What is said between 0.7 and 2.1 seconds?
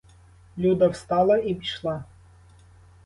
встала і пішла.